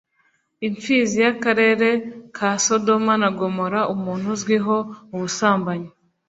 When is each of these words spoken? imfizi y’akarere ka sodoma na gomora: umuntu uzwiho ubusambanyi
imfizi 0.67 1.15
y’akarere 1.23 1.89
ka 2.37 2.49
sodoma 2.65 3.13
na 3.21 3.29
gomora: 3.37 3.79
umuntu 3.93 4.25
uzwiho 4.35 4.75
ubusambanyi 5.13 5.89